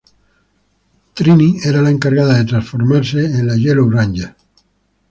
[1.13, 4.35] Trini era la encargada de transformarse en la "Yellow Ranger".